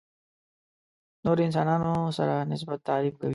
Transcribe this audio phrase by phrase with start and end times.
[1.25, 3.29] نورو انسانانو سره نسبت تعریف کوي.